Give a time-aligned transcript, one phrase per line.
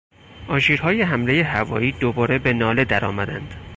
[0.47, 3.53] آژیرهای حملهی هوایی دوباره به ناله درآمدند.